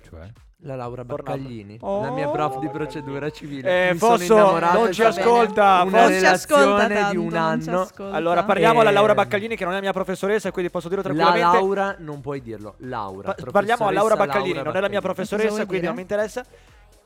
[0.09, 0.31] Cioè?
[0.61, 1.05] La Laura.
[1.05, 2.01] Baccaglini, Oh.
[2.03, 3.89] la mia prof di procedura civile.
[3.91, 5.15] Eh, Mi innamorato non ci bene.
[5.21, 5.83] ascolta.
[5.85, 7.89] Una Non ci ascolta relazione tanto, di un anno.
[8.13, 11.03] Allora, parliamo alla Eh, Laura Baccaglini, che non è la mia professoressa, quindi posso dirlo
[11.03, 11.59] La tranquillamente.
[11.59, 12.75] Laura, non puoi dirlo.
[12.79, 13.35] Laura.
[13.35, 15.27] Pa- parliamo a Laura Baccaglini, Laura non è la mia Baccaglini.
[15.27, 15.87] professoressa, quindi dire?
[15.87, 16.45] non mi interessa.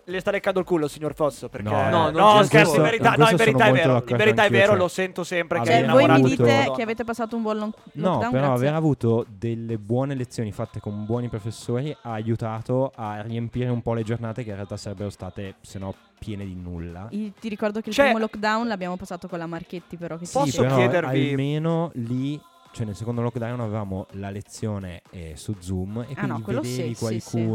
[0.05, 1.49] Le sta leccando il culo, signor Fosso.
[1.49, 1.69] Perché...
[1.69, 4.05] No, no, no ci scherzo, in verità, In no, in verità è vero.
[4.09, 5.59] In verità è vero, cioè, lo sento sempre.
[5.61, 8.49] che Cioè, è voi mi dite che avete passato un buon long- No, però grazie.
[8.49, 13.95] aver avuto delle buone lezioni fatte con buoni professori ha aiutato a riempire un po'
[13.95, 17.07] le giornate che in realtà sarebbero state, se no, piene di nulla.
[17.11, 20.17] I- Ti ricordo che il Cioè- primo lockdown l'abbiamo passato con la Marchetti, però.
[20.17, 22.41] Che Sì, Posso dice- però chiedervi- almeno lì,
[22.73, 26.95] cioè nel secondo lockdown avevamo la lezione eh, su Zoom e Ah, quindi no, vedevi
[26.95, 27.47] sì, sì, sì.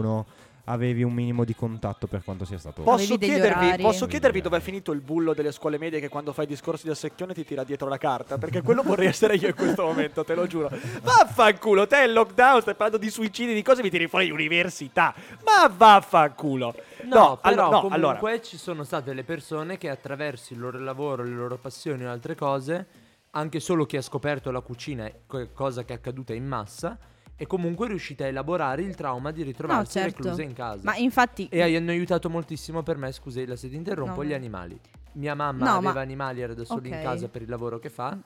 [0.65, 2.81] Avevi un minimo di contatto per quanto sia stato.
[2.81, 6.45] Posso chiedervi, posso chiedervi dove è finito il bullo delle scuole medie che quando fai
[6.45, 8.37] discorsi di assecchione ti tira dietro la carta?
[8.37, 10.69] Perché quello vorrei essere io in questo momento, te lo giuro.
[11.01, 15.13] Vaffanculo, te il lockdown, stai parlando di suicidi, di cose, mi tiri fuori università.
[15.43, 16.73] Ma vaffanculo.
[17.03, 18.41] No, però allo- no, comunque allora.
[18.41, 22.35] ci sono state le persone che attraverso il loro lavoro, le loro passioni o altre
[22.35, 22.87] cose,
[23.31, 25.11] anche solo chi ha scoperto la cucina,
[25.53, 26.97] cosa che è accaduta in massa,
[27.37, 30.21] è comunque riuscita a elaborare il trauma di ritrovarsi No, certo.
[30.23, 30.81] recluse in casa.
[30.83, 31.47] Ma infatti...
[31.49, 34.79] E hanno aiutato moltissimo per me, scusella se ti interrompo, No, gli animali.
[35.13, 37.01] Mia mamma No, aveva ma- animali, era da sola in Ok.
[37.01, 38.17] casa per il lavoro che fa.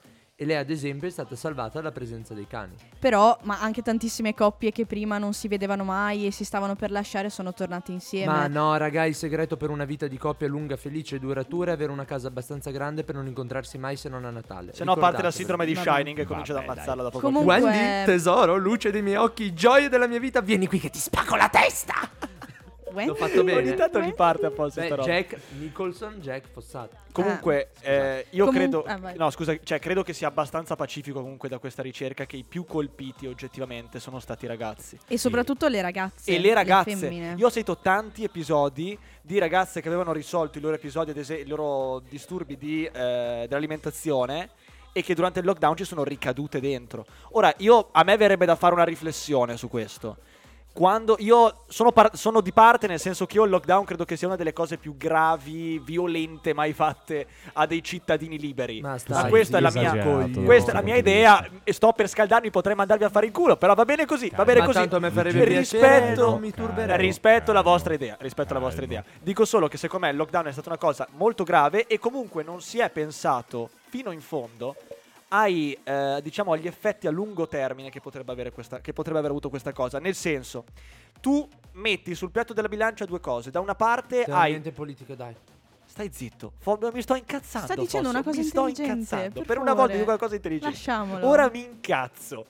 [0.42, 2.74] E lei, ad esempio, è stata salvata dalla presenza dei cani.
[2.98, 6.92] Però, ma anche tantissime coppie che prima non si vedevano mai e si stavano per
[6.92, 8.32] lasciare sono tornate insieme.
[8.32, 11.74] Ma no, raga, il segreto per una vita di coppia lunga, felice e duratura è
[11.74, 14.74] avere una casa abbastanza grande per non incontrarsi mai se non a Natale.
[14.74, 15.76] Se no parte la sindrome di.
[15.76, 19.90] Shining e comincia ad ammazzarla dopo Comunque- qualche Wendy, tesoro, luce dei miei occhi, gioia
[19.90, 22.29] della mia vita, vieni qui che ti spacco la testa!
[22.94, 23.74] L'ho fatto Ogni bene.
[23.76, 25.08] tanto mi parte apposta Beh, sta roba.
[25.10, 26.96] Jack Nicholson, Jack Fossato.
[27.12, 28.84] Comunque, Ah, eh, io Comun- credo.
[28.84, 29.16] ah, vai.
[29.18, 32.66] no, scusa, cioè, credo che sia abbastanza pacifico comunque da questa ricerca che i più
[32.66, 34.98] colpiti oggettivamente sono stati i ragazzi.
[35.08, 36.32] E soprattutto le ragazze.
[36.32, 36.96] E le ragazze.
[36.96, 37.36] femmine.
[37.38, 41.46] Io ho sentito tanti episodi di ragazze che avevano risolto i loro episodi, ad esempio,
[41.46, 44.50] i loro disturbi di, eh, dell'alimentazione.
[44.92, 47.06] E che durante il lockdown ci sono ricadute dentro.
[47.34, 50.18] Ora, io, a me verrebbe da fare una riflessione su questo.
[50.80, 54.16] Quando io sono, par- sono di parte, nel senso che io il lockdown credo che
[54.16, 58.80] sia una delle cose più gravi, violente mai fatte a dei cittadini liberi.
[58.80, 61.46] Ma Ma stai questa è la zitto, mia, questa è la mia idea.
[61.66, 63.58] E sto per scaldarmi, potrei mandarvi a fare il culo.
[63.58, 64.32] Però va bene così.
[64.34, 64.78] Va bene Ma così.
[64.78, 66.98] tanto a me farebbe Rispetto- piacere, non mi turberei.
[66.98, 67.72] Rispetto alla Calmo.
[67.76, 69.04] vostra idea, rispetto alla vostra idea.
[69.22, 72.42] Dico solo che secondo me il lockdown è stata una cosa molto grave e comunque
[72.44, 74.78] non si è pensato fino in fondo
[75.30, 79.32] ai, eh, diciamo, agli effetti a lungo termine che potrebbe, avere questa, che potrebbe aver
[79.32, 80.00] avuto questa cosa.
[80.00, 80.66] Nel senso,
[81.22, 83.52] tu metti sul piatto della bilancia due cose.
[83.52, 84.52] Da una parte C'è hai...
[84.52, 85.36] niente politico, dai.
[85.86, 87.66] Stai zitto, Fo- mi sto incazzando.
[87.66, 89.42] Sta dicendo Fosso, una cosa mi sto intelligente, incazzando.
[89.42, 90.76] per una volta dico qualcosa intelligente.
[90.76, 91.28] Lasciamolo.
[91.28, 92.46] Ora mi incazzo.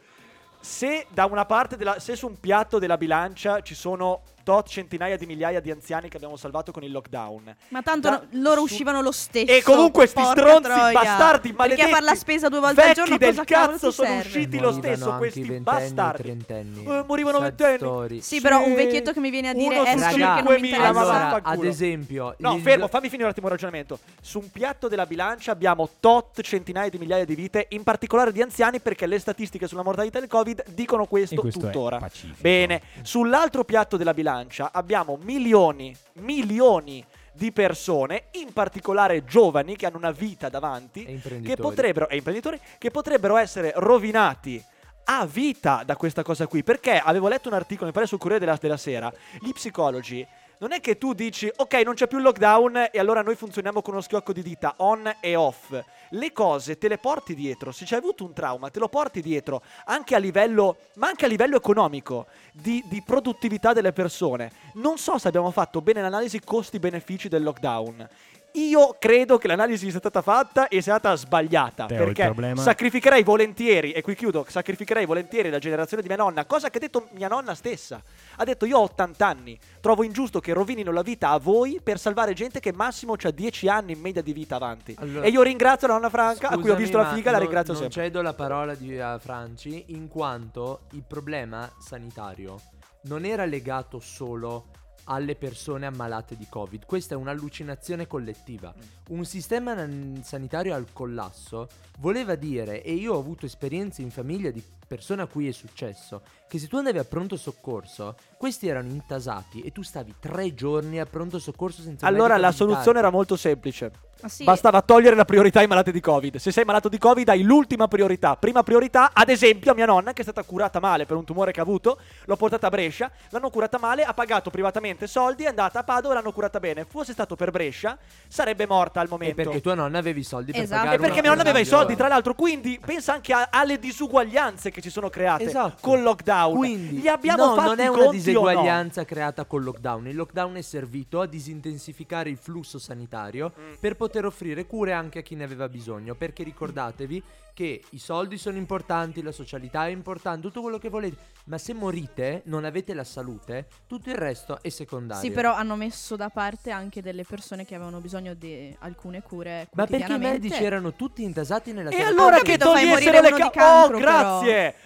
[0.60, 5.16] Se da una parte della, se su un piatto della bilancia ci sono tot centinaia
[5.16, 7.56] di migliaia di anziani che abbiamo salvato con il lockdown.
[7.68, 9.52] Ma tanto Da- no- loro su- uscivano lo stesso.
[9.52, 10.92] E comunque sti porca stronzi troia.
[10.92, 11.82] bastardi maledetti.
[11.82, 14.26] Perché far la spesa due volte al vecchi giorno del cazzo sono serve?
[14.28, 16.22] usciti lo Morivano stesso anche questi ventenni bastardi.
[16.24, 16.84] trentenni.
[16.84, 17.78] Eh, morivano ventenni.
[17.78, 18.22] story.
[18.22, 20.54] Sì, però un vecchietto che mi viene a dire Uno su esco Raga, perché non
[20.62, 20.92] mi 5.000, interessa.
[20.94, 24.00] ma Allora, ad esempio, No, il- fermo, fammi finire un attimo il ragionamento.
[24.22, 28.42] Su un piatto della bilancia abbiamo tot centinaia di migliaia di vite, in particolare di
[28.42, 32.00] anziani, perché le statistiche sulla mortalità del Covid dicono questo, questo tuttora.
[32.40, 34.38] Bene, sull'altro piatto della bilancia
[34.72, 41.62] abbiamo milioni, milioni di persone, in particolare giovani, che hanno una vita davanti, che imprenditori.
[41.62, 44.64] potrebbero, imprenditori, che potrebbero essere rovinati
[45.12, 46.64] ha vita da questa cosa qui.
[46.64, 50.26] Perché avevo letto un articolo, mi pare sul Corriere della, della Sera, gli psicologi.
[50.62, 53.82] Non è che tu dici, ok, non c'è più il lockdown e allora noi funzioniamo
[53.82, 55.74] con uno schiocco di dita, on e off.
[56.10, 57.72] Le cose te le porti dietro.
[57.72, 61.30] Se c'hai avuto un trauma, te lo porti dietro, anche a livello, ma anche a
[61.30, 64.52] livello economico, di, di produttività delle persone.
[64.74, 68.10] Non so se abbiamo fatto bene l'analisi costi-benefici del lockdown.
[68.54, 71.86] Io credo che l'analisi sia stata fatta e sia stata sbagliata.
[71.86, 76.46] Teo, perché problema- sacrificherei volentieri, e qui chiudo, sacrificherei volentieri la generazione di mia nonna,
[76.46, 78.02] cosa che ha detto mia nonna stessa.
[78.38, 82.00] Ha detto io ho 80 anni, trovo ingiusto che rovinino la vita a voi per
[82.00, 84.96] salvare gente che massimo ha 10 anni in media di vita avanti.
[85.00, 87.38] Allora- e io ringrazio la nonna Franca, a cui ho Scusami, visto la figa, la
[87.38, 88.02] non- ringrazio non sempre.
[88.04, 92.60] cedo la parola di, a Franci in quanto il problema sanitario
[93.04, 94.66] non era legato solo
[95.12, 96.86] alle persone ammalate di Covid.
[96.86, 98.74] Questa è un'allucinazione collettiva.
[99.10, 99.76] Un sistema
[100.22, 101.68] sanitario al collasso
[101.98, 106.24] voleva dire, e io ho avuto esperienze in famiglia di persone a cui è successo,
[106.48, 111.00] che se tu andavi a pronto soccorso, questi erano intasati e tu stavi tre giorni
[111.00, 113.92] a pronto soccorso senza Allora la soluzione era molto semplice.
[114.22, 116.36] Ah, sì, Bastava togliere la priorità ai malati di Covid.
[116.38, 118.36] Se sei malato di Covid hai l'ultima priorità.
[118.36, 121.54] Prima priorità, ad esempio, a mia nonna che è stata curata male per un tumore
[121.54, 125.48] che ha avuto, l'ho portata a Brescia, l'hanno curata male, ha pagato privatamente soldi, è
[125.48, 126.84] andata a Padova e l'hanno curata bene.
[126.84, 127.98] Fosse stato per Brescia,
[128.28, 129.36] sarebbe morta al E momento.
[129.36, 130.80] perché tua nonna avevi i soldi per Esatto.
[130.80, 133.32] pagare E perché una mia nonna aveva i cura soldi, tra l'altro, quindi pensa anche
[133.32, 135.78] a- alle disuguaglianze che ci sono create Esatto.
[135.82, 136.56] col lockdown.
[136.56, 138.12] Quindi Gli abbiamo no, fatti non è una conti o no?
[138.12, 140.08] diseguaglianza creata col lockdown.
[140.08, 143.74] Il lockdown è servito a disintensificare il flusso sanitario Mm.
[143.80, 146.16] per poter offrire cure anche a chi ne aveva bisogno.
[146.16, 151.18] Perché ricordatevi che i soldi sono importanti, la socialità è importante, tutto quello che volete.
[151.46, 155.22] Ma se morite, non avete la salute, tutto il resto è secondario.
[155.22, 159.68] Sì, però hanno messo da parte anche delle persone che avevano bisogno di alcune cure.
[159.74, 163.98] Ma perché i medici erano tutti intasati nella E allora che togliessero le ca- cancro,
[163.98, 164.40] Oh, però.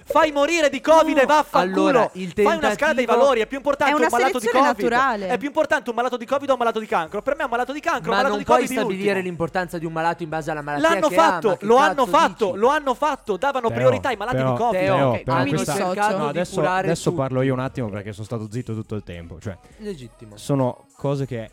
[0.04, 1.88] Fai morire di Covid No, e vaffanculo.
[1.88, 4.48] allora, il Fai una scala dei tentativo- valori, è più importante È un malato di
[4.48, 4.66] Covid.
[4.66, 5.28] naturale.
[5.28, 7.22] È più importante un malato di Covid o un malato di cancro.
[7.22, 9.22] Per me è un malato di cancro, un Ma malato non di puoi Covid stabilire
[9.22, 11.76] l'importanza di un malato in base alla malattia L'hanno che ha, fatto, ma che lo
[11.78, 12.58] hanno fatto, dici?
[12.58, 14.80] lo hanno fatto, davano Teo, priorità ai malati però- di Covid.
[14.80, 18.12] Teo, Teo, ok, però questa- no, di adesso, curare adesso parlo io un attimo perché
[18.14, 19.40] sono stato zitto tutto il tempo.
[19.40, 20.38] Cioè, Legittimo.
[20.38, 21.50] sono cose che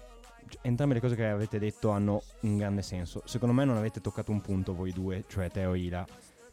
[0.62, 3.22] entrambe le cose che avete detto hanno un grande senso.
[3.24, 6.04] Secondo me non avete toccato un punto voi due, cioè Teo e Ila,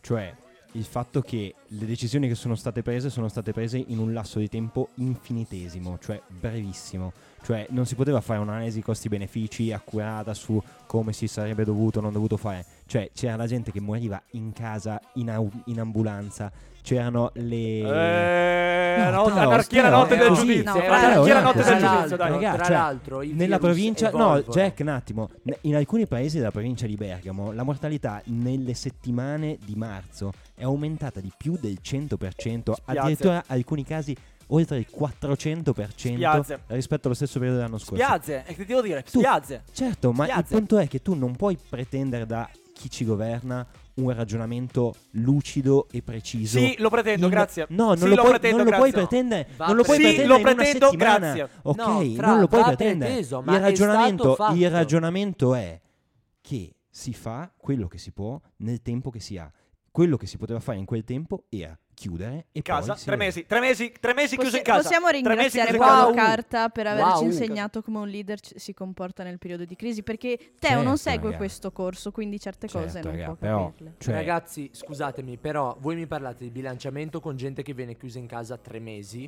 [0.02, 0.34] cioè
[0.78, 4.38] il fatto che le decisioni che sono state prese sono state prese in un lasso
[4.38, 7.14] di tempo infinitesimo, cioè brevissimo.
[7.44, 12.12] Cioè non si poteva fare un'analisi costi-benefici accurata su come si sarebbe dovuto o non
[12.12, 12.66] dovuto fare.
[12.86, 17.56] Cioè c'era la gente che moriva in casa, in, au- in ambulanza, c'erano le...
[17.56, 18.76] Eh,
[19.12, 20.74] No, anarchia la notte del giudizio.
[20.74, 22.32] No, Anarchia la notte del giudizio, dai.
[22.32, 24.40] Raga, tra cioè, l'altro, Nella provincia, no.
[24.40, 25.30] Jack, un attimo.
[25.62, 31.20] In alcuni paesi della provincia di Bergamo la mortalità nelle settimane di marzo è aumentata
[31.20, 34.16] di più del 100%, addirittura alcuni casi
[34.48, 36.60] oltre il 400% Spiazze.
[36.68, 38.04] rispetto allo stesso periodo dell'anno scorso.
[38.04, 39.04] Spiazze, e che devo dire?
[39.04, 39.64] Tu- Spiazze.
[39.72, 40.54] Certo, ma Spiazze.
[40.54, 45.88] il punto è che tu non puoi pretendere da chi ci governa un ragionamento lucido
[45.92, 46.60] e preciso.
[46.60, 47.66] Sì, lo pretendo, in- grazie.
[47.70, 49.48] No, non Sì, lo, lo puoi, pretendo, non lo puoi pretendere.
[49.58, 51.50] Va non lo puoi Sì, pretendere lo pretendo, grazie.
[51.64, 53.12] Ok, No, Fra, non lo puoi pretendere.
[53.12, 55.82] preteso, ma il, ragionamento, il ragionamento è
[56.42, 59.52] che si fa quello che si può nel tempo che si ha.
[59.92, 63.46] Quello che si poteva fare in quel tempo era chiudere e Casa, poi tre mesi,
[63.48, 64.82] tre mesi, tre mesi Possi- chiuso in casa.
[64.84, 66.14] Possiamo ringraziare Paolo.
[66.14, 67.24] Carta per averci Wow.
[67.24, 70.04] insegnato come un leader ci- si comporta nel periodo di crisi.
[70.04, 71.38] Perché Teo Certo, non segue raga.
[71.38, 73.94] questo corso, quindi certe cose Certo, non raga, può però, capirle.
[73.98, 78.28] cioè, Ragazzi, scusatemi, però voi mi parlate di bilanciamento con gente che viene chiusa in
[78.28, 79.28] casa tre mesi.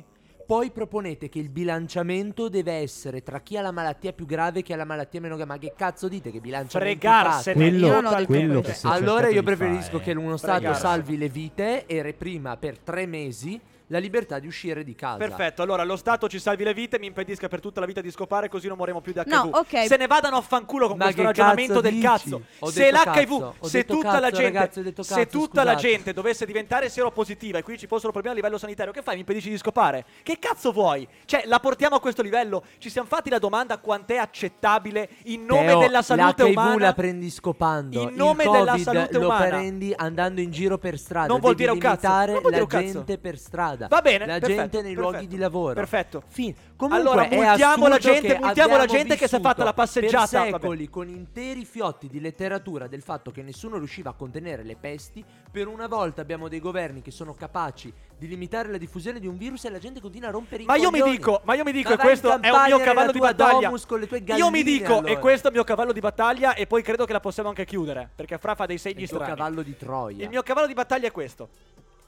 [0.50, 4.62] Poi proponete che il bilanciamento deve essere tra chi ha la malattia più grave e
[4.62, 5.52] chi ha la malattia meno grave.
[5.52, 7.54] Ma che cazzo dite che bilanciamento Fregarsene.
[7.54, 10.88] quello, Io non quello che Allora io preferisco fare- che uno Stato Fregarsene.
[10.88, 13.60] salvi le vite e reprima per tre mesi
[13.90, 15.16] la libertà di uscire di casa.
[15.18, 18.10] Perfetto, allora lo Stato ci salvi le vite, mi impedisca per tutta la vita di
[18.10, 19.26] scopare, così non moriremo più di HIV.
[19.32, 19.86] No, ok.
[19.86, 22.04] Se ne vadano a fanculo con Ma questo ragionamento del dici?
[22.06, 22.42] cazzo.
[22.60, 27.58] Ho Se l'HIV, se tutta la gente, ragazzi, se tutta la gente dovesse diventare seropositiva
[27.58, 29.14] e qui ci fossero problemi a livello sanitario, che fai?
[29.14, 30.04] Mi impedisci di scopare?
[30.22, 31.06] Che cazzo vuoi?
[31.24, 32.62] Cioè, la portiamo a questo livello?
[32.78, 36.76] Ci siamo fatti la domanda quant'è accettabile in nome Teo, della salute l'HIV umana?
[36.78, 38.02] la prendi scopando.
[38.02, 39.46] In nome Il della salute lo umana.
[39.48, 41.26] prendi andando in giro per strada.
[41.26, 42.06] Non vuol Devi dire un cazzo.
[42.06, 42.92] limitare Non vuol dire la un cazzo.
[42.98, 43.78] gente per strada.
[43.88, 45.74] Va bene, La perfetto, gente nei perfetto, luoghi di lavoro.
[45.74, 46.22] Perfetto.
[46.28, 49.74] Fin- Comunque Allora, multiamo la gente- che multiamo la gente che si è fatta la
[49.74, 50.42] passeggiata.
[50.44, 54.76] Per secoli con interi fiotti di letteratura del fatto che nessuno riusciva a contenere le
[54.76, 55.22] pesti.
[55.50, 59.36] Per una volta abbiamo dei governi che sono capaci di limitare la diffusione di un
[59.36, 61.16] virus e la gente continua a rompere i Ma io mi coglioni.
[61.18, 63.60] dico, ma io mi dico, Ma e questo è un mio cavallo di battaglia.
[63.66, 65.12] domus con le tue Io mi galline, dico, allora.
[65.12, 67.64] e questo è il mio cavallo di battaglia, e poi credo che la possiamo anche
[67.66, 68.08] chiudere.
[68.14, 69.36] Perché Fra fa dei segni il tuo strani.
[69.36, 70.22] cavallo di Troia.
[70.24, 71.48] Il mio cavallo di battaglia è questo.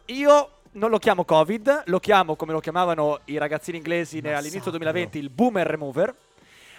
[0.06, 4.70] Io non lo chiamo Covid, lo chiamo come lo chiamavano i ragazzini inglesi ne- all'inizio
[4.70, 6.14] 2020 il boomer remover.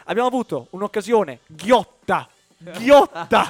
[0.05, 2.27] Abbiamo avuto un'occasione ghiotta,
[2.77, 3.49] ghiotta,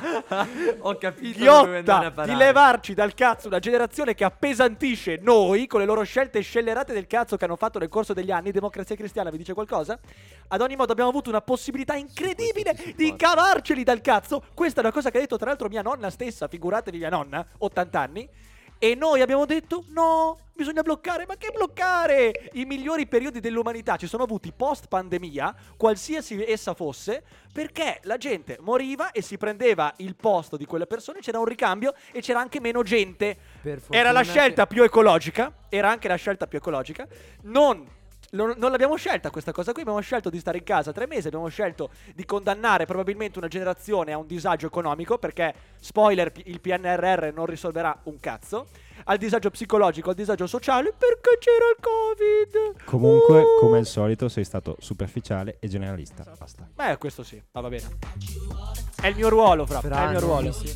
[0.79, 2.31] Ho capito dove andare a ghiotta parare.
[2.31, 7.07] di levarci dal cazzo una generazione che appesantisce noi con le loro scelte scellerate del
[7.07, 8.51] cazzo che hanno fatto nel corso degli anni.
[8.51, 9.97] Democrazia cristiana vi dice qualcosa?
[10.49, 14.43] Ad ogni modo abbiamo avuto una possibilità incredibile Questo di cavarceli dal cazzo.
[14.53, 17.43] Questa è una cosa che ha detto tra l'altro mia nonna stessa, figuratevi mia nonna,
[17.57, 18.29] 80 anni.
[18.84, 22.50] E noi abbiamo detto no, bisogna bloccare, ma che bloccare?
[22.52, 28.58] I migliori periodi dell'umanità ci sono avuti post pandemia, qualsiasi essa fosse, perché la gente
[28.60, 32.60] moriva e si prendeva il posto di quelle persone, c'era un ricambio e c'era anche
[32.60, 33.38] meno gente.
[33.89, 37.08] Era la che- scelta più ecologica, era anche la scelta più ecologica.
[37.43, 37.88] Non,
[38.34, 41.28] non, non l'abbiamo scelta questa cosa qui, abbiamo scelto di stare in casa tre mesi,
[41.28, 47.32] abbiamo scelto di condannare probabilmente una generazione a un disagio economico, perché, spoiler, il PNRR
[47.34, 48.67] non risolverà un cazzo,
[49.06, 52.84] al disagio psicologico, al disagio sociale, perché c'era il Covid.
[52.86, 53.60] Comunque, Uh.
[53.60, 56.24] come al solito, sei stato superficiale e generalista.
[56.38, 56.67] Basta.
[56.74, 57.98] Beh, questo sì, ma va bene.
[59.02, 60.52] È il mio ruolo, fra, Fra, è il mio ruolo.
[60.52, 60.76] si-